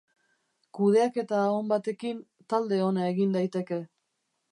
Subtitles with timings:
[0.77, 2.23] Kudeaketa on batekin
[2.55, 3.79] talde ona egin daiteke.